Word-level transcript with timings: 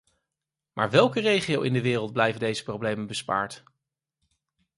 Maar 0.73 0.89
welke 0.89 1.19
regio 1.19 1.61
in 1.61 1.73
de 1.73 1.81
wereld 1.81 2.13
blijven 2.13 2.39
deze 2.39 2.63
problemen 2.63 3.07
bespaard? 3.07 3.63